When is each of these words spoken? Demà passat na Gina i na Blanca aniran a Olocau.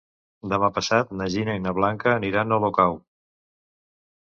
Demà 0.53 0.69
passat 0.77 1.11
na 1.21 1.29
Gina 1.35 1.57
i 1.59 1.63
na 1.67 1.75
Blanca 1.83 2.17
aniran 2.17 2.51
a 2.51 2.61
Olocau. 2.61 3.01